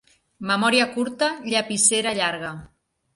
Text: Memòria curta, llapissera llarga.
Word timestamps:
Memòria 0.51 0.87
curta, 0.95 1.27
llapissera 1.51 2.15
llarga. 2.21 2.51